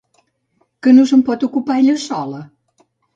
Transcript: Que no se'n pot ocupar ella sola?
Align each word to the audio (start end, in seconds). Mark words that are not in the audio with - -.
Que 0.87 0.93
no 0.95 1.03
se'n 1.11 1.21
pot 1.27 1.45
ocupar 1.49 1.75
ella 1.83 1.99
sola? 2.05 2.41